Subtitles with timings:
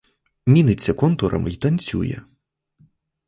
[0.45, 2.21] Міниться контурами й танцює.